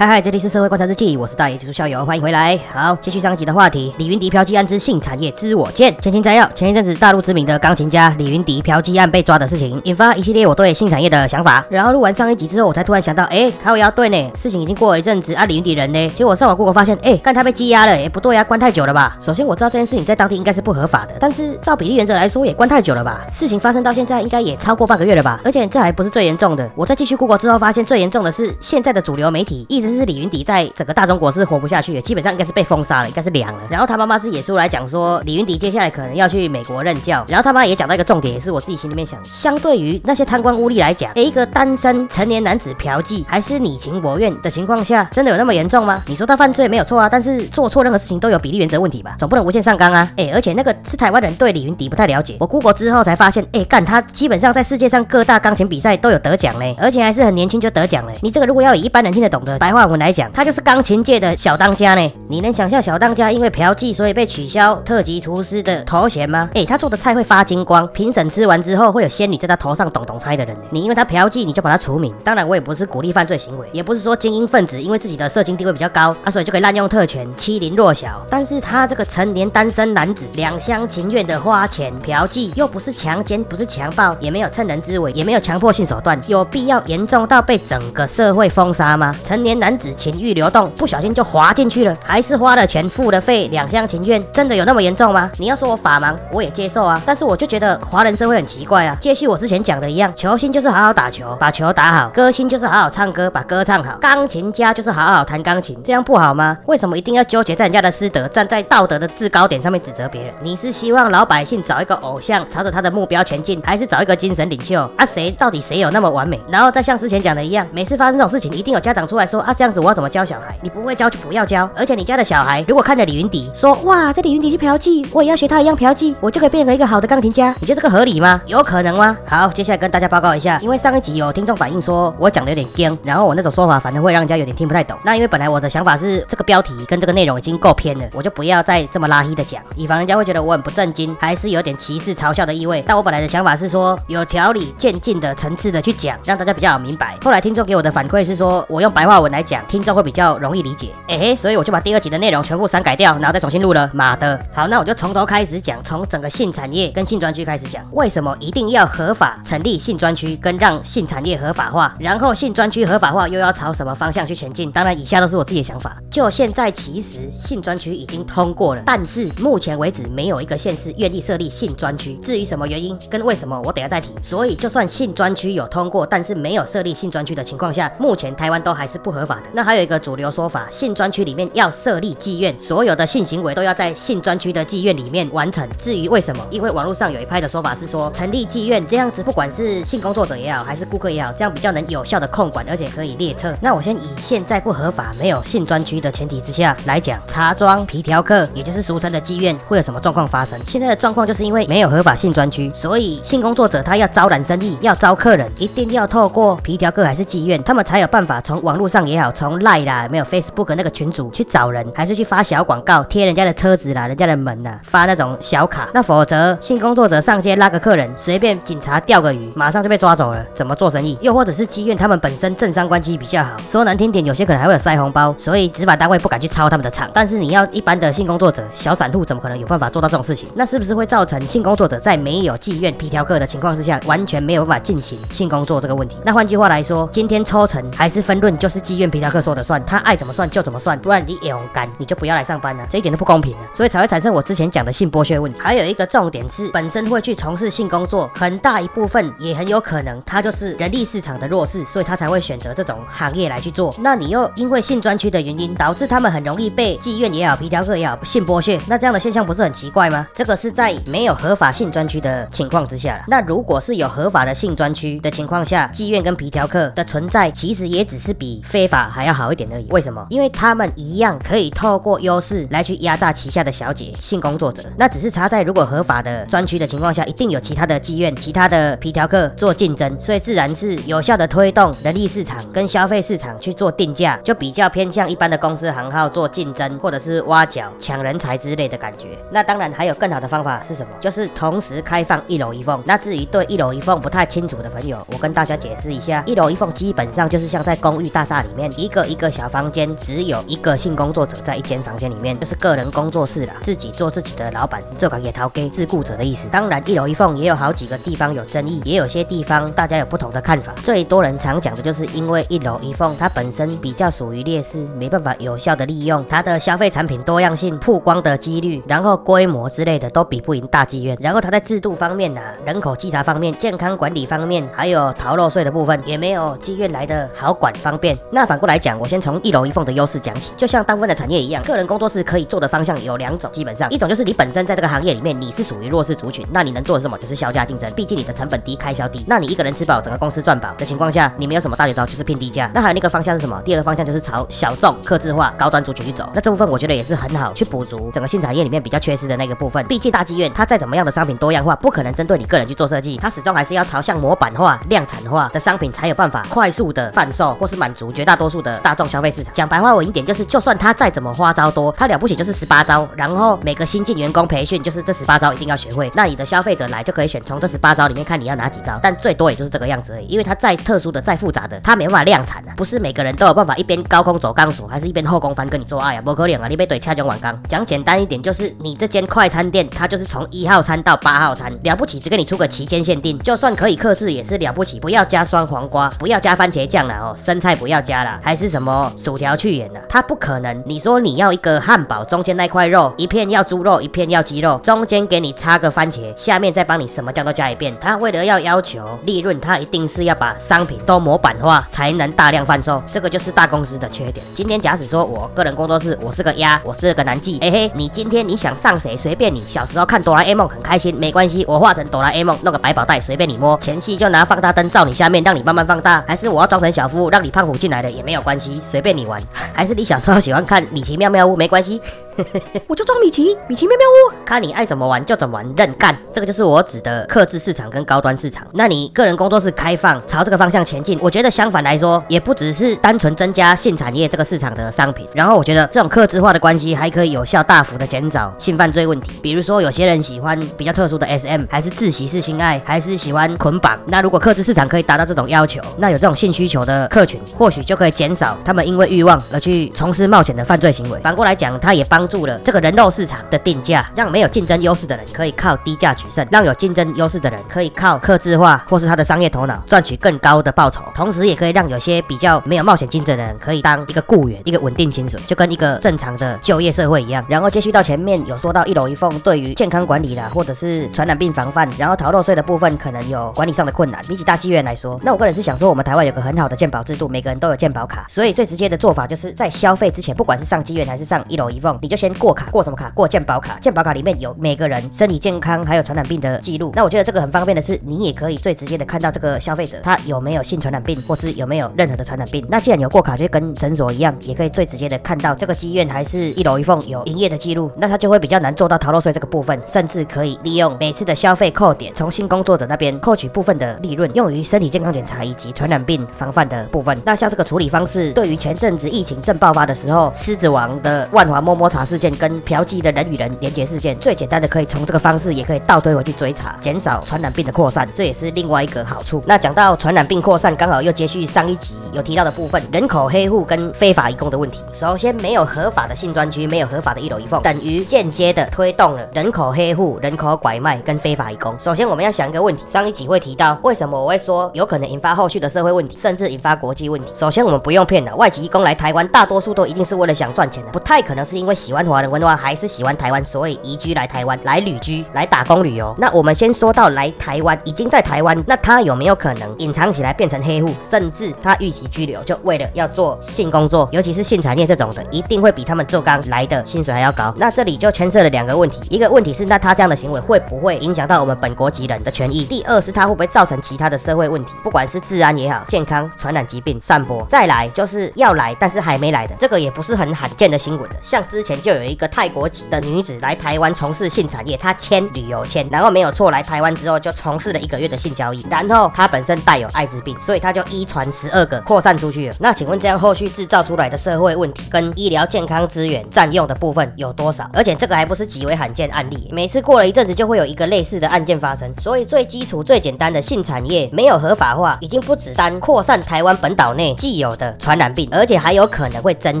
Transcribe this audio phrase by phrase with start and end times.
[0.00, 2.56] 嗨嗨，这里是社会观察日记，我是大爷技术校友，欢迎回来。
[2.72, 5.92] 好，继续上一集的话题，李云迪嫖妓案之性产业知我见。
[6.00, 11.66] 前情摘要：前一阵子大陆知名的钢琴家李云迪嫖妓案被抓的事情，引发一系列我对性产业的想法。
[11.68, 16.08] 然后录完上一集之后，我才突然想到，哎，靠腰对呢，事情已经过了一阵子啊，李云迪人呢？
[16.10, 19.16] 结果上网 Google 发现，哎，看他被羁押了，哎，不对呀，关太久了吧？
[19.20, 23.26] 首先我知道这件事情在当地应该是不合法的，但是照比例原则来说，也关太久了吧？
[23.32, 25.40] 事情发生到现在应该也超过半个月了吧？
[25.44, 30.68] 而且这还不是最严重的，我在继续 Google 之后发现，最严重的是现在的主流媒体，一直思是李云迪在。
[30.74, 33.58] 整个大中国是活不下去的，基本上应该是被封杀了，应该是凉了。
[33.70, 37.24] 然后他妈妈是也出来讲说，李云迪接下来可能要去美国任教。
[37.26, 46.02] 然后他妈也讲到一个重点，也是我自己心里面想，相对于那些贪官污吏来讲， 一个单身成年男子嫖妓，还是你情我愿的情况下，真的有那么严重吗？
[46.06, 50.08] 你说他犯罪没有错啊，但是做错任何事情都有比例原则问题吧，总不能无限上纲啊。
[50.16, 58.12] 哎，而且那个是台湾人对李云迪不太了解，我 Google 之后才发现，哎，干他基本上在世界上各大钢琴比赛都有得奖嘞，而且还是很年轻就得奖了。
[58.22, 61.28] 你这个如果要以一般人听得懂的白话文来讲，他就是钢琴界的。
[61.38, 62.12] 小当家呢？
[62.28, 66.50] 你能想象小当家因为嫖妓所以被取消特级厨师的头衔吗？
[66.54, 70.56] 哎，他做的菜会发金光，评审吃完之后会有仙女在他头上咚咚猜的人。
[70.70, 72.12] 你因为他嫖妓，你就把他除名？
[72.24, 78.20] 当然，我也不是鼓励犯罪行为，也不是说精英分子因为自己的社经地位比较高啊，所以就可以滥用特权欺凌弱小。
[78.28, 89.14] 但是他这个成年单身男子两厢情愿的花钱嫖妓，又不是强奸，不是强暴，也没有趁人之危，也没有强迫性手段，有必要严重到被整个社会封杀吗？
[89.22, 91.28] 成年男男子情欲流动，不小心就。
[91.28, 95.30] 滑进去了，还是花了钱付了费，两厢情愿，真的有那么严重吗？
[95.36, 96.98] 你要说我法盲，我也接受啊。
[97.04, 98.96] 但是我就觉得华人社会很奇怪啊。
[98.98, 106.56] 接续我之前讲的一样，球星就是好好打球，把球打好；歌星就是好好唱歌，把歌唱好；钢琴家就是好好弹钢琴，这样不好吗？
[106.64, 110.32] 为什么一定要纠结在人家的师德，站在道德的制高点上面指责别人？
[110.40, 114.90] 你是希望老百姓找一个偶像，朝着他的目标前进，还是找一个精神领袖？
[114.96, 116.40] 啊，谁到底谁有那么完美？
[116.48, 120.56] 然后再像之前讲的一样，每次发生这种事情，一定有家长出来说啊，这样子我要怎么教小孩？
[120.62, 121.18] 你不会教就。
[121.18, 128.40] 不要教，而且你家的小孩如果看着李云迪说哇，这李云迪去嫖妓，我也要学他一样嫖妓，我就可以变成一个好的钢琴家，你觉得这个合理吗？
[128.46, 129.18] 有可能吗？
[129.26, 134.96] 好，接下来跟大家报告一下，因为上一集有听众反映说我讲的有点僵，然后我那种说法反正会让人家有点听不太懂。
[135.04, 142.82] 那因为本来我的想法是这个标题跟这个内容已经够偏了，我就不要再这么拉黑的讲，以防人家会觉得我很不正经，还是有点歧视嘲笑的意味。
[142.86, 147.18] 但我本来的想法是说有条理渐进的层次的去讲，让大家比较好明白。
[147.22, 150.90] 后来听众给我的反馈是说我用白话文来讲，听众会比较容易理解。
[151.08, 151.78] 哎，所以我就把。
[151.88, 153.88] 第二集的内容全部删改掉，然后再重新录了。
[153.94, 164.70] 妈的，好，那我就从头开始讲，从整个性产业跟性专区开始讲，为什么一定要合法成立性专区，跟让性产业合法化，然后性专区合法化又要朝什么方向去前进？
[164.70, 165.96] 当然，以下都是我自己的想法。
[166.10, 172.16] 就现在，其实性专区已经通过了，但是目前为止没有一个县市愿意设立性专区。
[172.16, 174.12] 至于什么原因跟为什么，我等下再提。
[174.22, 181.68] 所以，就算性专区有通过，但是没有设立性专区的情况下，目前台湾都还是不合法那还有一个主流说法，性专区里面要。
[181.78, 185.68] 设立妓院，所有的性行为都要在性专区的妓院里面完成。
[185.78, 193.54] 至于为什么，因为网络上有一派的说法是说，成立妓院这样子，不管是性工作者也好，还是顾客也好，这样比较能有效的控管，而且可以列册。
[193.62, 200.58] 那我先以现在不合法、没有性专区的前提之下来讲，茶庄、皮条客，也就是俗称的妓院，会有什么状况发生？
[200.66, 211.68] 现在的状况就是因为没有合法性专区，所以性工作者他要招揽生意、要招客人，一定要透过皮条客还是妓院，他们才有办法从网络上也好，从赖啦，没有 Facebook 那个群组去找。
[211.68, 215.86] 人还是去发小广告，贴人家的车子啦，人家的门呐，发那种小卡。
[215.92, 220.42] 那否则性工作者上街拉个客人，随便警察钓个鱼，马上就被抓走了。
[220.54, 221.18] 怎么做生意？
[221.20, 227.10] 又或者是妓院他们本身政商关系比较好，说难听点，有些可能还会有塞红包，所以执法单位不敢去抄他们的场。
[227.12, 230.48] 但是你要一般的性工作者，小散户怎么可能有办法做到这种事情？
[230.54, 236.16] 那是不是会造成性工作者在没有妓院皮条客的情况之下，完全没有办法进行性工作这个问题？
[236.24, 241.58] 那换句话来说，今天抽成还是分润，就是妓院皮条客说的算，他爱怎么算就怎么算，不然你有。
[241.70, 245.60] 干你就不要来上班了，这一点都不公平了，所以才会产生我之前讲的性剥削问题。
[245.60, 253.94] 还有一个重点是，本身会去从事性工作，很大一部分也很有可能他就是人力市场的弱势，所以他才会选择这种行业来去做。
[253.98, 260.26] 那你又因为性专区的原因，导致他们很容易被妓院也好、皮条客也好性剥削，那这样的现象不是很奇怪吗？
[260.32, 263.24] 这个是在没有合法性专区的情况之下了。
[263.28, 269.86] 那如果是有合法的性专区的情况下，妓院跟皮条客的存在，其实也只是比非法还要好一点而已。
[269.90, 270.26] 为什么？
[270.30, 274.82] 因为他们一样可以透过优势来去压榨旗下的小姐、性工作者。
[274.96, 289.28] 那只是差在如果合法的专区的情况下，一定有其他的妓院、其他的皮条客做竞争，所以自然是有效的推动人力市场跟消费市场去做定价，就比较偏向一般的公司行号做竞争，或者是挖角、抢人才之类的感觉。
[289.52, 291.12] 那当然还有更好的方法是什么？
[291.20, 293.02] 就是同时开放一楼一凤。
[293.04, 306.68] 那至于对一楼一凤不太清楚的朋友，我跟大家解释一下，一楼一凤基本上就是像在公寓大厦里面一个一个小房间，只有一个性工作者在一间房间里面，就是个人工作室啦，自己做自己的老板，这款也逃给自雇者的意思。
[306.68, 310.92] 当然，一楼一凤也有好几个地方有争议，也有些地方大家有不同的看法。
[310.96, 321.36] 最多人常讲的就是因为一楼一凤它本身比较属于劣势，没办法有效的利用它的消费产品多样性、曝光的几率，然后规模之类的都比不赢大妓院。
[321.40, 328.38] 然后它在制度方面呐、人口稽查方面、健康管理方面，还有逃漏税的部分，也没有妓院来的好管方便。
[328.50, 337.36] 那反过来讲，我先从一楼一凤的优势讲起，就像大部分的产业一样，个人工作室可以做的方向有两种，基本上一种就是你本身在这个行业里面你是属于弱势族群，那你能做什么？
[337.38, 339.44] 就是销价竞争，毕竟你的成本低，开销低。
[339.46, 342.90] 那你一个人吃饱，整个公司赚饱的情况下，你没有什么大绝招，就是拼低价。
[342.94, 343.80] 那还有那个方向是什么？
[343.84, 346.48] 第二个方向就是朝小众、客制化、高端族群去走。
[346.54, 350.04] 那这部分我觉得也是很好去补足整个性产业里面比较缺失的那个部分。
[350.06, 359.72] 毕竟大妓院它再怎么样的商品多样化，不可能针对你个人去做设计，它始终还是要朝向模板化、量产化的商品才有办法快速的贩售，或是满足绝大多数的大众消费市场。
[359.72, 366.30] 讲白话文一点，就是就算他再怎么花招多，他了不起就是十八招，然后每个新进员工培训就是这十八招一定要学会。
[366.34, 370.46] 那你的消费者来就可以选从这十八招里面看你要哪几招，但最多也就是这个样子而已。
[370.46, 376.88] 因为他再特殊的、再复杂的，他没办法量产啊，不是每个人都有办法一边高空走钢索，还是一边后空翻跟你做爱啊，不可能啊！
[376.88, 377.78] 你被怼掐中晚钢。
[377.88, 391.02] 讲简单一点，就是你这间快餐店，它就是从一号餐到八号餐，了不起只给你出个期间限定，就算可以克制也是了不起，不要加酸黄瓜，不要加番茄酱了哦，生菜不要加了，还是什么薯条去盐的，他不可能。
[391.06, 398.16] 你说你要一个汉堡，中间那块肉一片要猪肉，一片要鸡肉，中间给你插个番茄，下面再帮你什么酱都加一遍。
[398.20, 403.22] 他为了要要求利润，他一定是要把商品都模板化，才能大量贩售。
[403.26, 404.64] 这个就是大公司的缺点。
[404.74, 409.82] 今天假使说我个人工作室，我是个鸭，我是个男妓，嘿嘿，你今天你想上谁随便你。
[409.88, 413.98] 小时候看哆啦 A 梦很开心，没关系，我化成哆啦 A 梦，弄个百宝袋随便你摸。
[414.00, 419.62] 前戏就拿放大灯照你下面，让你慢慢放大，还是我要装成小夫，让你胖虎进来的也没有关系，随便你玩。
[419.92, 422.18] 还是你小时候喜欢看米奇妙妙屋，没关系。
[423.06, 426.36] 我就装米奇，米奇妙妙屋，看你爱怎么玩就怎么玩，任干。
[426.52, 428.86] 这个就是我指的克制市场跟高端市场。
[428.92, 435.46] 那你个人工作室开放，朝这个方向前进，我觉得相反来说，也不只是单纯增加性产业这个市场的商品。
[435.54, 439.60] 然后我觉得这种克制化的关系，还可以有效大幅的减少性犯罪问题。
[439.62, 444.18] 比如说有些人喜欢比较特殊的 SM，还是自习式性爱，还是喜欢捆绑。
[444.26, 451.38] 那如果克制市场可以达到这种要求，那有这种性需求的客群，或许就可以减少他们因为欲望而去从事冒险的犯罪行为。
[451.40, 467.64] 反过来讲，它也帮助了这个人肉市场的定价，让没有竞争优势的人可以靠低价取胜，让有竞争优势的人可以靠克制化或是他的商业头脑赚取更高的报酬，同时也可以让有些比较没有冒险精神的人可以当一个雇员，一个稳定薪水，就跟一个正常的就业社会一样。
[467.68, 474.40] 然后接续到前面有说到一楼一凤对于健康管理啦，或者是传染病防范，然后逃漏税的部分可能有管理上的困难。
[474.48, 483.28] 比起大妓院来说，那我个人是想说，我们台湾有个很好的健保制度，每个人都有健保卡，所以最直接的做法就是在消费之前，不管是上妓院还是上一楼一凤，你就先过卡，过什么卡？
[483.30, 483.98] 过健保卡。
[484.00, 487.12] 健保卡里面有每个人身体健康还有传染病的记录。
[487.16, 492.86] 那我觉得这个很方便的是，你也可以最直接的看到这个消费者他有没有性传染病，或是有没有任何的传染病。
[492.88, 507.36] 那既然有过卡，就跟诊所一样，也可以最直接的看到这个医院还是一楼一缝有营业的记录，那他就会比较难做到逃漏税这个部分，甚至可以利用每次的消费扣点，从性工作者那边扣取部分的利润，用于身体健康检查以及传染病防范的部分。
[507.44, 519.62] 那像这个处理方式，对于前阵子疫情正爆发的时候，狮子王的万华摸摸茶事件跟嫖妓的人与人连接事件，最简单的可以从这个方式，也可以倒推回去追查，减少传染病的扩散，这也是另外一个好处。
[519.66, 525.00] 那讲到传染病扩散，刚好又接续上一集有提到的部分，人口黑户跟非法移工的问题。
[525.10, 531.98] 首先，没有合法的性专区，没有合法的一楼一凤，等于间接的推动了人口黑户、人口拐卖跟非法移工。
[531.98, 537.50] 首先，我们要想一个问题，上一集会提到，为什么我会说有可能引发后续的社会问题，甚至引发国际问题。
[537.54, 546.34] 首先，我们不用骗了，外籍移工来台湾，大多数都一定是为了想赚钱的，不太可能是因为喜欢华人文化，还是喜欢台湾，所以移居来台湾来旅居，来打工旅游。
[546.38, 557.74] 那我们先说到来台湾，已经在台湾，那他有没有可能隐藏起来变成黑户，甚至他预期拘留，就为了要做性工作，尤其是性产业这种的，一定会比他们做刚来的薪水还要高。
[557.76, 562.86] 那这里就牵涉了两个问题，一个问题是，那他这样的行为会不会影响到我们本国籍人的权益？
[562.86, 567.62] 第二是他会不会造成其他的社会问题，不管是治安也好，健康、传染疾病散播。
[567.66, 571.36] 再来就是要来，但是还没来的，这个也不是很罕见的新闻的。
[571.42, 582.74] 像之前就有一个泰国籍的女子来台湾从事性产业，她签旅游签，然后没有错，来台湾之后就从事了一个月的性交易，然后她本身带有艾滋病，所以她就一传十二个扩散出去了。
[582.80, 587.88] 那请问这样后续制造出来的社会问题跟医疗健康资源占用的部分有多少？
[587.92, 592.12] 而且这个还不是极为罕见案例，每次过了一阵子就会有一个类似的案件发生。
[592.20, 599.80] 所以最基础、最简单的性产业没有合法化，已经不只单扩散台湾本岛内既有的传染病，而且还有可能会增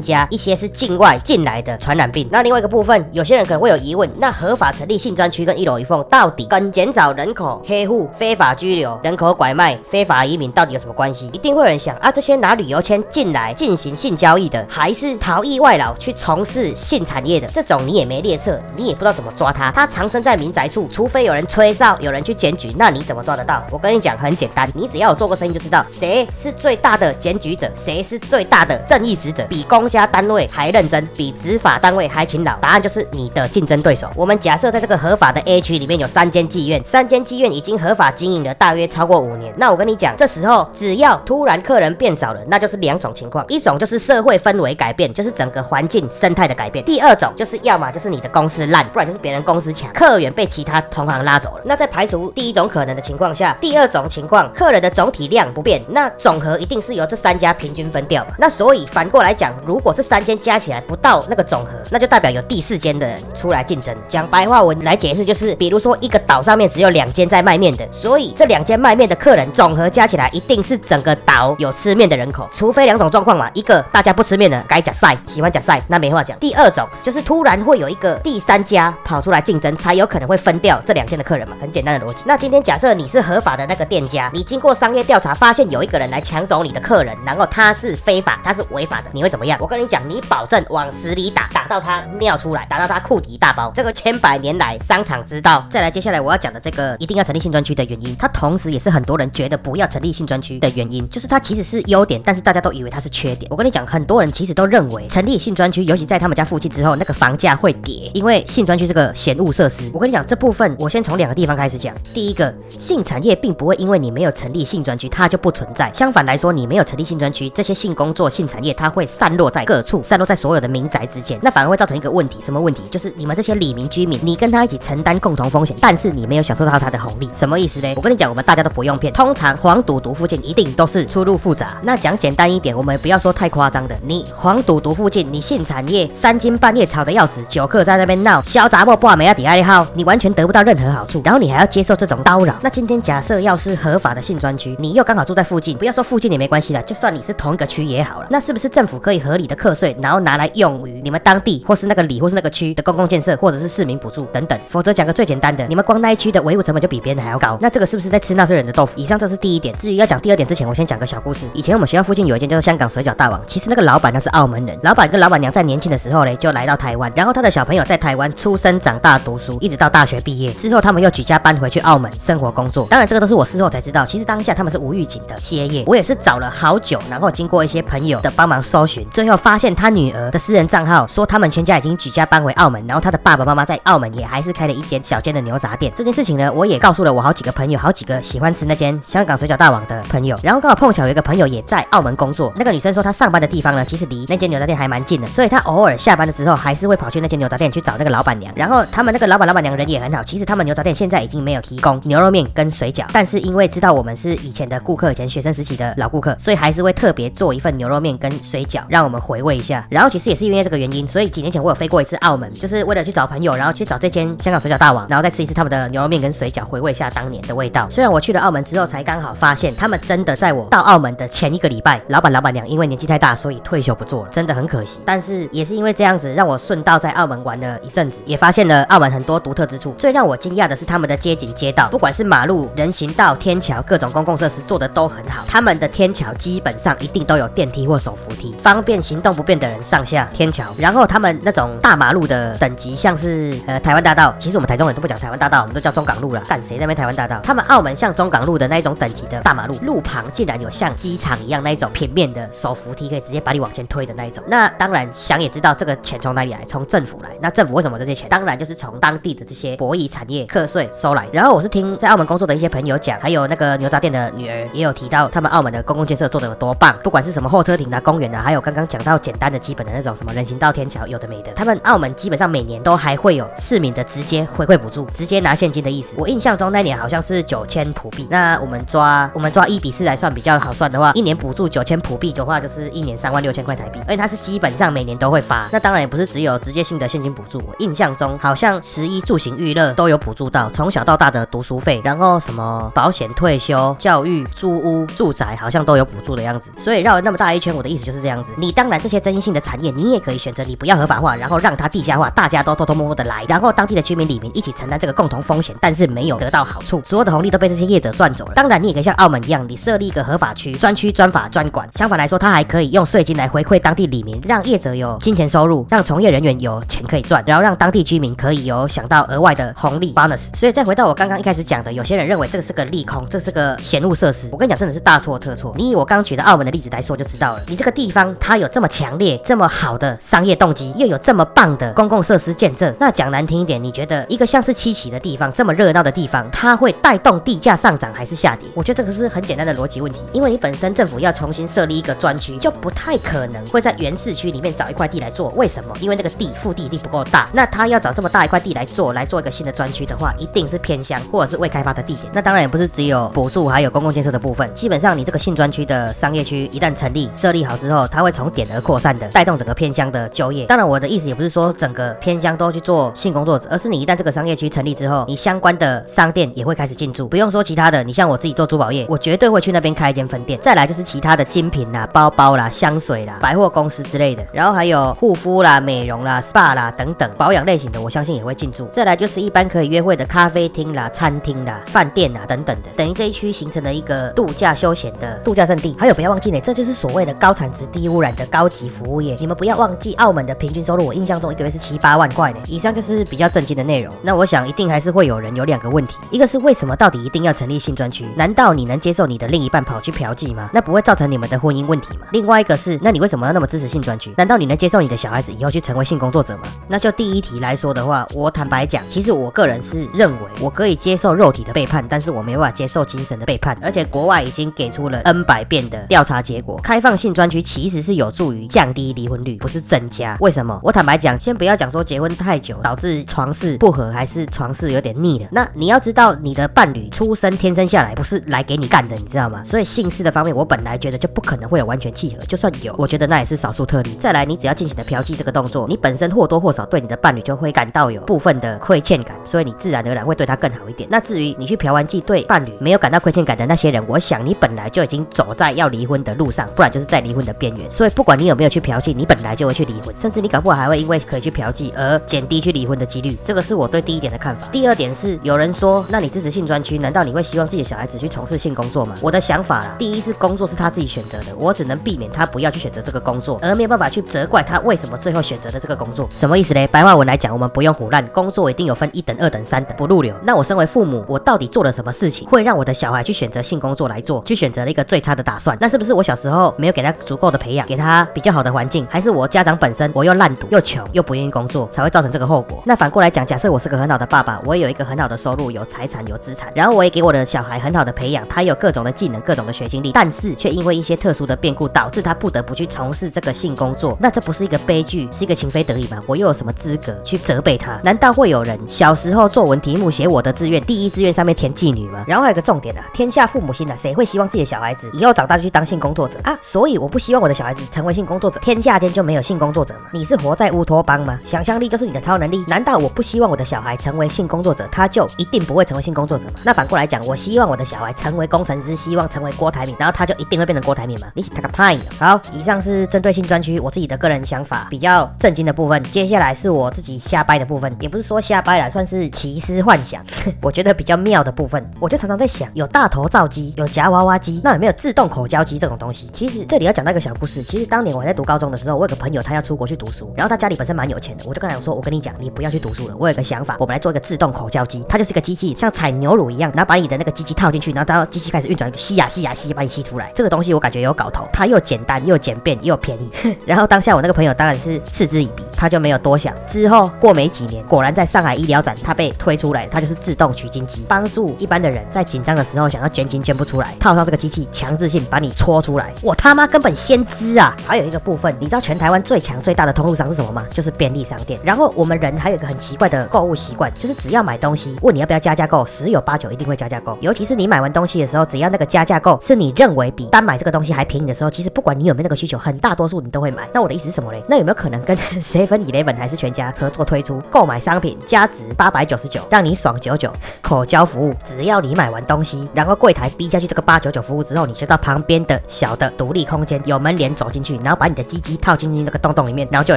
[0.00, 2.28] 加一些是境外进来的传染病。
[2.30, 11.26] 那另外一个部分，有些人可能会有疑问：那合法成立性专区跟一楼一凤到底跟减少人口黑户、非法拘留、人口拐卖、非法移民到底有什么关系？
[11.32, 17.48] 一定会有人想啊，这些拿旅游签进来进行性交易的，还是逃逸外劳去从事性产业的？
[17.48, 19.70] 这种你也没列册，你也不知道怎么抓他。
[19.72, 23.64] 他藏身在民宅处，除非有人吹哨，有人去检举，那你怎么抓得到？
[23.70, 32.54] 我跟你讲，很简单，你只要做过生意就知道，谁是最大的检举者，谁是最大的正义使者，比公家单位还认真，比执法单位位还勤劳。
[32.60, 34.08] 答案就是你的竞争对手。
[34.14, 39.52] 我们假设在这个合法的 A 区里面有三间妓院，三间妓院已经合法经营了大约超过五年。
[39.56, 51.62] 那我跟你讲，这时候只要突然客人变少了，那就是两种情况，一种就是社会氛围改变，就是整个环境生态的改变；第二种就是要么就是你的公司烂，不然就是别人公司强，客源被其他同行拉走了。
[51.64, 58.34] 那在排除第一种可能的情况下，第二种情况，客人的总体量不变，那总和一定是由这三家平均分掉嘛。
[58.38, 63.96] 那所以反过来讲，如果这三间加起来不到那个总和，那就代表有第四间的人出来竞争。
[64.08, 76.38] 讲白话文来解释，就是比如说一个岛上面只有两间在卖面的，所以这两间卖面的客人总和加起来一定是整个岛有吃面的人口，除非两种状况嘛，一个大家不吃面的改假赛，喜欢假赛，那没话讲。
[76.38, 82.22] 第二种就是突然会有一个第三家跑出来竞争，才有可能会分掉这两间的客人嘛，很简单的逻辑。
[82.26, 89.58] 那今天假设你是合法的那个店家，你经过商业调查发现有一个人来抢走你的客人，然后他是非法，他是违法的，你会怎么样？
[89.60, 93.72] 我跟你讲，你保证往死里打，打到 他尿出来，打到他裤底一大包。
[93.74, 95.64] 这个千百年来商场之道。
[95.70, 103.48] 再来，接下来我要讲的这个一定要成立性专区的原因，它同时也是很多人觉得不要成立性专区的原因，就是它其实是优点，但是大家都以为它是缺点。
[103.50, 109.90] 我跟你讲，很多人其实都认为成立性专区，尤其在他们家附近之后，那个房价会跌，因为性专区是个嫌恶设施。
[109.92, 111.94] 我跟你讲，这部分我先从两个地方开始讲。
[112.14, 115.90] 第一个，性产业并不会因为你没有成立性专区，它就不存在。
[115.92, 122.82] 相反来说，你没有成立性专区，这些性工作、性产业，它会散落在各处，散落在所有的民宅之间，那反会造成一个问题，什么问题？
[122.90, 127.92] 就是你们这些里民居民，你跟他一起承担共同风险，但是你没有享受到他的红利，什么意思呢？
[127.96, 131.78] 我跟你讲，我们大家都不用骗，通常黄赌毒附近一定都是出入复杂。
[131.82, 142.54] 那讲简单一点，我们不要说太夸张的，你黄赌毒附近，你性产业三更半夜吵得要死，酒客在那边闹，小杂货挂美亚底爱好，你完全得不到任何好处，然后你还要接受这种叨扰。
[142.60, 154.58] 那今天假设要是合法的性专区，你又刚好住在附近，不要说附近也没关系了，就算你是同一个区也好了，那是不是政府可以合理的课税，然后拿来用于你们当地或是那个里或是那个区的公共建设，或者是市民补助等等？
[154.68, 158.92] 否则讲个最简单的，你们光那一区的维护成本就比别人还要高，那这个是不是在吃纳税人的豆腐？
[158.96, 159.74] 以上这是第一点。
[159.76, 161.48] 至于要讲第二点之前，我先讲个小故事。
[161.54, 172.86] 以前我们学校附近有一间叫做香港水饺大王，其实那个老板他是澳门人，老板跟老板娘在年轻的时候嘞就来到台湾，然后他的小朋友在台湾出生长大读书，一直到大学毕业之后，他们又举家搬回去澳门生活工作。
[172.90, 175.84] 当然这个都是我事后才知道，其实当下他们是无预警的歇业。
[175.86, 185.92] 我也是找了好久，然后经过一些朋友的帮忙搜寻，最后发现他女儿的私人账号说他们全家已经举家搬回澳门，然后他的爸爸妈妈在澳门也还是开了一间小间的牛杂店。
[185.94, 190.38] 这件事情呢，我也告诉了我好几个朋友，好几个喜欢吃那间香港水饺大王的朋友。
[190.42, 198.52] 然后刚好碰巧有一个朋友也在澳门工作，那个女生说她上班的地方呢，其实离那间牛杂店还蛮近的，所以她偶尔下班的时候还是会跑去那间牛杂店去找那个老板娘。
[198.56, 209.86] 然后他们那个老板老板娘人也很好，其实他们牛杂店现在已经没有提供牛肉面跟水饺，但是因为知道我们是以前的顾客，以前学生时期的老顾客，所以还是会特别做一份牛肉面跟水饺，让我们回味一下。
[209.90, 217.88] 然后其实也是因为这个原因，所以几年前我有飞过一次澳门，就是为了去找朋友，然后去找这间香港水饺大王，然后再吃一次他们的牛肉面跟水饺，回味一下当年的味道。
[217.90, 225.00] 虽然我去了澳门之后，才刚好发现他们真的在我到澳门的前一个礼拜，老板老板娘因为年纪太大，所以退休不做了，真的很可惜。
[225.04, 229.94] 但是也是因为这样子，让我顺道在澳门玩了一阵子，也发现了澳门很多独特之处。
[229.98, 235.44] 最让我惊讶的是他们的街景街道，不管是马路、人行道、天桥，各种公共设施做的都很好。
[235.48, 240.64] 他们的天桥基本上一定都有电梯或手扶梯，方便行动不便的人上下天桥。
[240.78, 246.40] 然后他他们那种大马路的等级，像是呃台湾大道，其实我们台中人都不讲台湾大道，我们都叫中港路了。
[246.42, 247.40] 干谁那边台湾大道？
[247.42, 254.44] 他们澳门像中港路的那一种等级的大马路，路旁竟然有像机场一样那一种平面的手扶梯，可以直接把你往前推的那一种。
[254.46, 257.30] 那当然想也知道这个钱从哪里来，从政府来。
[257.42, 258.28] 那政府为什么这些钱？
[258.28, 261.26] 当然就是从当地的这些博弈产业课税收来。
[261.32, 271.52] 然后我是听在澳门工作的一些朋友讲，还有那个牛杂店的女儿也有提到，他们澳门的公共建设做的有多棒，不管是什么候车亭啊、公园啊，还有刚刚讲到简单的基本的那种什么人行道、天桥，有的没的。
[271.52, 276.14] 他们澳门基本上每年都还会有市民的直接回馈补助，直接拿现金的意思。
[276.18, 278.26] 我印象中那年好像是九千普币。
[278.30, 283.98] 那我们抓我们抓一比四来算比较好算的话，一年补助九千普币的话，就是一年三万六千块台币。
[284.06, 285.68] 而且它是基本上每年都会发。
[285.72, 296.70] 那当然也不是只有直接性的现金补助，我印象中好像食衣住行娱乐都有补助到，从小到大的读书费，然后什么保险、退休、教育、租屋、住宅，好像都有补助的样子。
[296.76, 298.52] 所以绕了那么大一圈，我的意思就是这样子。
[298.58, 308.52] 你当然这些争议性的产业，你也可以选择你不要合法化，然后让它地下化，大家都偷偷摸摸的来，然后当地的居民里面一起承担这个共同风险，但是没有得到好处，所有的红利都被这些业者赚走了。
[308.54, 311.88] 当然，你也可以像澳门一样，你设立一个合法区，专区专法专管。
[311.94, 320.48] 相反来说，它还可以用税金来回馈当地里民，让业者有金钱收入，让从业人员有钱可以赚，然后让当地居民可以有想到额外的红利 bonus。
[320.56, 324.48] 所以再回到我刚刚一开始讲的，有些人认为这个是个利空，这是个险恶设施。
[324.52, 325.74] 我跟你讲，真的是大错特错。
[325.76, 338.68] 你以我刚举的澳门的例子来说就知道了，你这个地方它有这么强烈、这么好的商业动机，又有这么棒的公共设施建设，那讲难听一点，你觉得一个像是七期的地方，这么热闹的地方，它会带动地价上涨还是下跌？
[338.74, 345.50] 我觉得这个是很简单的逻辑问题，因为你本身政府要重新设立一个专区，就不太可能会在原市区里面找一块地来做。
[345.50, 345.94] 为什么？
[346.00, 347.48] 因为那个地腹地一定不够大。
[347.52, 352.30] 那他要找这么大一块地来做，来做一个新的专区的话，一定是偏乡或者是未开发的地点。
[352.32, 354.72] 那当然也不是只有补助，还有公共建设的部分。
[354.74, 360.66] 基本上你这个新专区的商业区一旦成立设立好之后，它会从点而扩散的，带动整个偏乡的就业。
[360.66, 367.28] 当然我的意思也不是说整个偏乡都去做性工作者，而是你一旦这个商业区成立之后，你相关的商店也会开始进驻。
[367.28, 370.58] 不用说其他的，你像我自己做珠宝业，我绝对会去那边开一间分店。
[370.60, 378.86] 再来就是其他的精品啦、包包啦、香水啦、百货公司之类的，然后还有护肤啦、美容啦、SPA 啦等等保养类型的，我相信也会进驻。
[378.86, 385.96] 再来就是一般可以约会的咖啡厅啦、餐厅啦、饭店啦等等的，等于这一区形成了一个度假休闲的度假胜地。
[385.98, 389.36] 还有不要忘记呢，这就是所谓的高产值、低污染的高级服务业。
[389.38, 392.58] 你们不要忘记，澳门的平平均收入，我印象中一个月是七八万块呢。
[392.66, 394.14] 以上就是比较震惊的内容。
[394.22, 398.26] 那我想一定还是会有人有两个问题，一个是为什么到底一定要成立性专区？
[398.36, 400.68] 难道你能接受你的另一半跑去嫖妓吗？
[400.74, 402.26] 那不会造成你们的婚姻问题吗？
[402.32, 404.34] 另外一个是，那你为什么要那么支持性专区？
[404.36, 406.64] 难道你能接受你的小孩子以后去成为性工作者吗？
[406.86, 413.74] 那就第一题来说的话，我坦白讲，其实我个人是认为我可以接受肉体的背叛，但是我没办法接受精神的背叛。
[413.80, 420.36] 而且国外已经给出了 N 百遍的调查结果，开放性专区其实是有助于降低离婚率，不是增加。
[420.40, 420.80] 为为什么？
[420.82, 425.48] 我坦白讲，先不要讲说结婚太久导致床事不和，还是床事有点腻了。
[425.52, 429.62] 那你要知道，你的伴侣出生天生下来不是来给你干的，你知道吗？
[429.62, 434.12] 所以姓氏的方面，我本来觉得就不可能会有完全契合，就算有，我觉得那也是少数特例。
[434.18, 441.06] 再来，你只要进行了嫖妓这个动作，你本身或多或少对你的伴侣就会感到有部分的亏欠感，所以你自然而然会对他更好一点。
[441.12, 447.90] 那至于你去嫖完妓对伴侣没有感到亏欠感的那些人，我想你本来就已经走在要离婚的路上，不然就是在离婚的边缘。
[447.90, 453.36] 所以不管你有没有去嫖妓，你本来就会去离婚，甚至你搞不好还会因为可以去嫖妓而减低去离婚的几率。
[453.42, 454.68] 这个是我对第一点的看法。
[454.72, 459.14] 第二点是有人说，那你支持性专区，难道你会希望自己的小孩子去从事性工作吗？
[459.20, 466.28] 我的想法啦，第一是工作是他自己选择的，我只能避免他不要去选择这个工作，而没有办法去责怪他为什么最后选择了这个工作。
[466.30, 466.86] 什么意思嘞？
[466.86, 470.34] 白话文来讲，我们不用胡乱，工作一定有分一等、二等、三等，不入流。
[470.44, 475.76] 那我身为父母，我到底做了什么事情，会让我的小孩去选择性工作来做，去选择了一个最差的打算？
[475.80, 482.82] 那是不是我小时候没有给他足够的培养，给他比较好的环境，还是我家长本身我又烂赌又穷又不愿意工作，才会造成这个后果？
[482.84, 496.22] 那反过来讲，假设我是个很好的爸爸，我也有一个很好的收入，有财产有资产，然后我也给我的小孩很好的培养，他有各种的技能、各种的学经历，但是却因为一些特殊的变故，导致他不得不去从事这个性工作，那这不是一个悲剧，是一个情非得已吗？
[496.26, 497.98] 我又有什么资格去责备他？
[498.04, 502.24] 难道会有人小时候作文题目写我的志愿，第一志愿上面填妓女吗？
[502.26, 506.58] 然后还有个重点啊，天下父母心啊，谁会希望自己的小孩子以后长大就去当性工作者啊？
[506.60, 510.10] 所以我不希望我的小孩子成为性工作者，天下间就没有性工作者吗？
[510.18, 511.38] 你是活在乌托邦吗？
[511.44, 512.64] 想象力就是你的超能力？
[512.66, 516.54] 难道我不希望我的小孩成为性工作者，他就一定不会成为性工作者吗？
[516.64, 521.28] 那反过来讲，我希望我的小孩成为工程师，希望成为郭台铭，然后他就一定会变成郭台铭吗？
[521.34, 521.96] 你他个派！
[522.18, 526.02] 好，以上是针对性专区我自己的个人想法，比较震惊的部分。
[526.02, 530.20] 接下来是我自己瞎掰的部分，也不是说瞎掰啦，算是奇思幻想。
[530.60, 536.28] 我觉得比较妙的部分，我就常常在想，有大头照机，有夹娃娃机，那有没有自动口交机这种东西？
[536.32, 537.62] 其实这里要讲到一个小故事。
[537.62, 540.32] 其实当年我在读高中的时候，我有个朋友他要出国去读读书。
[540.36, 550.32] 然后他家里本身蛮有钱的，我就跟他讲说，我跟你讲，你不要去读书了，我有个想法，我们来做一个自动口交机，它就是一个机器，像采牛乳一样，然后把你的那个机器套进去，然后到机器开始运转，吸呀吸呀吸，把你吸出来。
[550.34, 553.30] 这个东西我感觉有搞头，它又简单又简便又便宜。
[553.66, 556.54] 然后当下我那个朋友当然是嗤之以鼻，他就没有多想。
[556.66, 566.12] 之后过没几年，果然在上海医疗展，他被推出来，他就是自动取精机，帮助一般的人在紧张的时候想要捐精捐不出来，套上这个机器，强制性把你戳出来。
[566.22, 567.76] 我他妈根本先知啊！
[567.86, 570.64] 还有一个部分，你知道全台湾最强最大的通路商是什么吗？
[570.70, 571.58] 就是便利商店。
[571.64, 577.18] 然后我们人还有一个很奇怪的购物习惯，就是只要买东西，问你要不要加价购，十有八九一定会加价购。
[577.20, 583.68] 尤其是你买完东西的时候，只要那个加价购是你认为比单买这个东西还便宜的时候，其实不管你有没有那个需求，很大多数你都会买。
[583.74, 584.40] 那我的意思是什么嘞？
[584.48, 590.32] 那有没有可能跟 Seven Eleven 还是全家合作推出购买商品加值八百九十九，让你爽九九
[590.62, 591.34] 口交服务？
[591.42, 599.96] 只要你买完东西，然后柜台逼下去这个八九九服务之后，你就到旁边的小的独立空间，有门帘走进去，然后把你的鸡鸡套进去那个洞洞里面，然后就有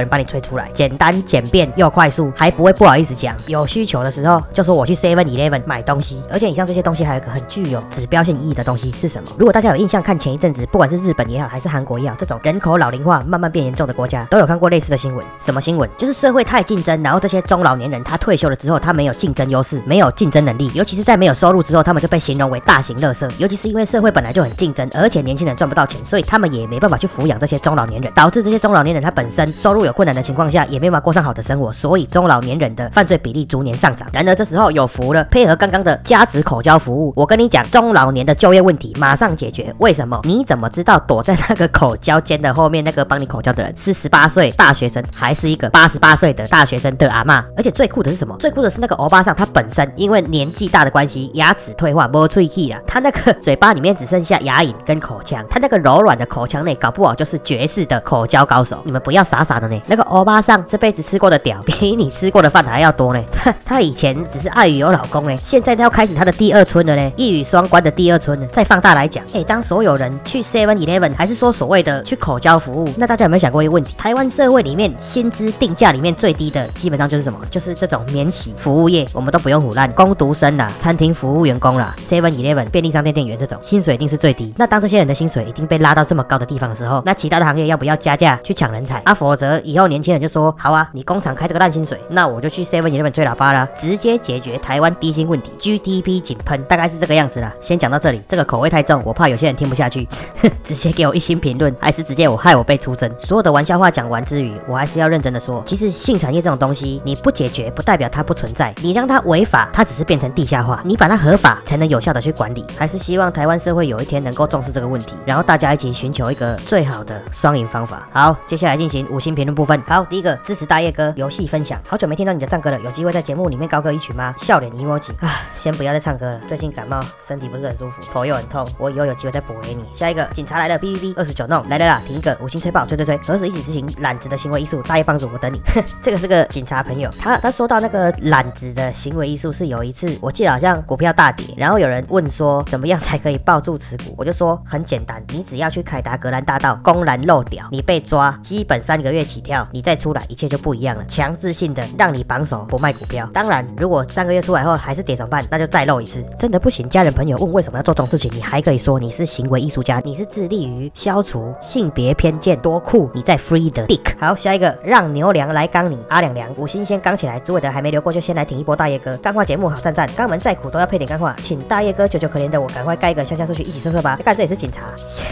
[0.00, 3.36] 人帮你吹出来，简单简便又快速，还不会不好意思讲。
[3.46, 6.22] 有需求的时候就说我去 Seven Eleven 买东西。
[6.30, 9.28] 而且以上这些东西还有一个很具有指标性意义的东西是什么？
[9.36, 15.22] 如果大家有印象，看前一阵子不管是日本也好，还是韩国也好，这种人口老龄化慢慢变严重的国家，都有看过类似的新闻。
[15.38, 15.86] 什么新闻？
[15.98, 23.28] 就是社会太竞争，然后这些中老年人他退休了之后，他没有竞争优势，没有竞争能力，尤其是在没有收入之后，他们就被形容为大型乐色。
[23.36, 34.08] 尤其是因为社会本来就很竞争，而且年轻人赚不到钱，所以他们也没办法去抚养这些中老年人，导致这些中老年人他本身收入有困难的情况下，也没法过上好的生活，所以中老年人的犯罪比例逐年上涨。
[34.12, 39.74] 然而这时候有福了，配合刚刚的加值口交服务，我跟你讲，中老年的就业问题马上解决。
[39.78, 40.20] 为什么？
[40.24, 43.74] 你怎么知道躲在那个口交间的后面那个帮你口交的人？
[43.76, 47.44] 是十八岁大学生，还是一个八十八岁的大学生的阿妈？
[47.56, 48.36] 而且最酷的是什么？
[48.38, 58.80] 最酷的是那个欧巴桑他本身因为年纪大的关系，牙齿退化，没脆气了，他那个嘴巴里面只剩下牙龈跟口腔，他那个柔软的口腔内搞不好就是绝世的口交高手。
[58.84, 63.22] 你们不要傻傻的那个欧巴桑这辈子吃过的屌 比你吃过的饭还要多呢。
[63.30, 68.46] 他 他以前只是碍于有老公呢，现在他要开始他的第二春了呢，一语双关的第二春呢。
[68.52, 73.94] 再放大来讲，哎，当所有人去 Seven Eleven，还是说所谓的去口交服务，那大家有没有想过一个问题？
[73.96, 77.38] 台湾社会里面薪资定价里面最低的，基本上就是什么？
[77.50, 84.52] 就是这种免洗服务业，我们都不用胡烂，工读生啦，餐厅服务员工啦，Seven Eleven 便利商店店员这种薪水一定是最低。
[84.56, 89.14] 那当这些人的薪水已经被拉到这么高的地方的时候，那其他的行业要不要加价去抢人才啊？
[89.14, 97.52] 否则以后年轻人就说，好啊，你工厂开这个烂薪水，那我就去 Seven Eleven 吹喇叭啦，直接解决台湾低薪问题，GDP 井喷，大概是这个样子啦。
[97.60, 100.06] 先讲到这里，这个口味太重，我怕有些人听不下去，
[100.64, 103.10] 直接给我一星评论，还是直接我害我被出征。
[103.18, 112.64] 所有的玩笑话讲完之余，我还是要认真的说，其实性产业这种东西，你不解决不代表它不存在，你让它违法，它只是变成地下化，你把它合法才能有效的去管理。
[112.76, 118.08] 还是希望台湾社会有一天能够重视这个问题，然后大家一起寻求一个最好的双赢方法。
[118.12, 119.82] 好，接下来进行五星评评论部分。
[119.88, 124.32] 好，第一个支持大叶哥游戏分享，好久没听到你的赞歌了，有机会在节目里面高歌一曲吗？
[124.38, 125.10] 笑脸 emoji。
[125.18, 129.84] 啊，先不要再唱歌了，最近感冒，身体不是很舒服，头又很痛，我以后有机会再补给你。
[129.92, 134.80] 下一个警察来了，B B B 二十九弄来了啦，停一个五星吹爆，吹吹吹，何时一起执行懒子的行为艺术？
[134.82, 135.60] 大叶帮主，我等你。
[136.00, 151.04] 这个是个警察朋友，他他说到那个懒子的行为艺术是有一次，我记得好像股票大跌，然后有人问说怎么样才可以抱住持股，我就说很简单，你只要去凯达格兰大道公然漏屌，你被抓，基本三个月起跳，你再出来，一切就不一样了。
[151.06, 155.44] 强制性的让你绑手不卖股票，当然如果三个月出来后还是跌怎么办？
[155.50, 156.88] 那就再漏一次，真的不行。
[156.88, 163.10] 家人朋友问为什么要做这种事情，你还可以说你是行为艺术家，你是致力于消除性别偏见，多酷！
[163.14, 164.14] 你在 free 的 dick。
[164.18, 174.18] 好，下一个让牛粮来刚你阿两两五星先刚起来，主委的还没流过就先来挺一波大叶哥，干话节目好赞赞，肛门再苦都要配点干话，请大叶哥久久可怜的我赶快盖一个乡下社区一起色色吧。
[174.24, 174.82] 看 这也是警察，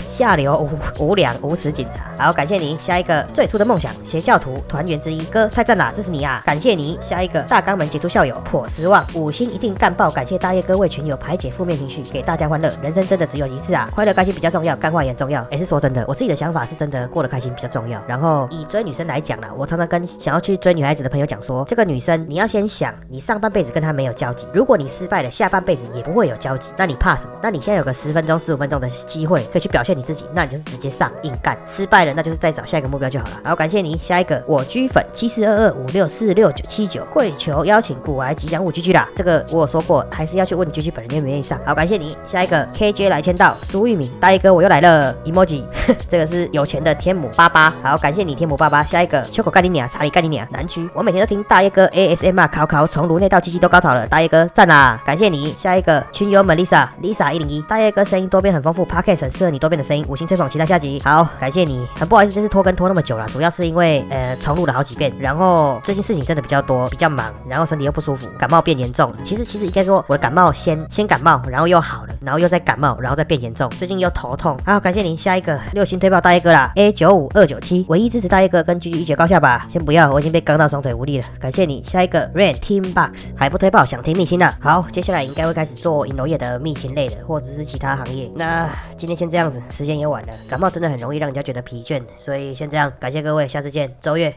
[0.09, 2.13] 下流无无良无耻警察。
[2.19, 2.79] 好，感谢你。
[2.79, 6.99] 下一个最初的梦想邪教徒团员之一哥太赞啦，支持你啊，感谢你。
[7.01, 12.73] 下一个大肛门杰出校友颇失望，五星一定干爆，感谢大叶哥为群友排解负面情绪，给大家欢乐。
[12.83, 15.47] 人生真的只有一次啊，快乐开心比较重要，干话也重要。
[15.51, 18.03] 也是说真的，我自己的想法是真的过得开心比较重要。
[18.07, 27.31] 然后以追女生来讲啦，我常常跟想要去追女孩子的朋友讲说，这个女生你要先想，你上半辈子跟她没有交集，如果你失败了，下半辈子也不会有交集，那你怕什么？
[27.43, 31.59] 那你现在有个十分钟、十五分钟的机会可以去表现你自己，那你就是直接上硬干。
[31.67, 33.33] 失败了，那就是再找下一个目标就好了。
[33.45, 33.97] 好，感谢你。
[33.99, 39.09] 下一个我居粉七四二二五六四六九七九，跪求邀请古玩吉祥物居居啦。
[39.15, 41.61] 这个我有说过，还是要去问居居本人愿不愿意上。
[41.65, 42.17] 好，感谢你。
[42.27, 45.65] 下一个 KJ 来签到，苏玉敏大一哥我又来了，emoji，
[46.09, 47.71] 这个是有钱的天母爸爸。
[47.83, 48.83] 好，感谢你天母爸爸。
[48.83, 50.47] 下一个秋口口干你娘，查理干你娘。
[50.51, 54.07] 南区，我每天都听大叶哥 ASMR 考考，从颅内到鸡鸡都高潮了。
[54.07, 55.51] 大叶哥赞啦，感谢你。
[55.51, 61.01] 下一个群友们 Lisa，Lisa 一零一，大叶哥声音多变很丰富，Podcast 很适合你多变的声音，五星吹捧，期待下集。
[61.05, 61.87] 好，感谢你。
[61.97, 69.17] 很不好意思，这次拖更拖那么久了，主要是因为呃重录了好几遍，然后最近事情真的比较多，比较忙，然后身体又不舒服，感冒变严重了。
[69.23, 74.59] 其实其实应该说我的感冒先先感冒，然后又好了，然后又再感冒，然后再变严重，最近又头痛。
[74.67, 75.17] 好，感谢您。
[75.17, 79.67] 下一个六星推爆大叶哥啦，A 九五二九七，唯一支持大叶哥跟 G G 一决高下吧。
[79.69, 81.27] 先不要，我已经被刚到双腿无力了。
[81.39, 81.85] 感谢你。
[81.85, 84.53] 下一个 Rain Team Box 还不推爆，想听秘辛呐？
[84.61, 88.29] 好，接下来应该会开始做银楼业的秘辛类的，或者是其他行业。
[88.35, 92.91] 那今天先这样子，时间也晚了，感冒真的很容易让人家觉得疲倦，所以先这样。
[92.99, 94.35] 感谢各位，下次见，周月。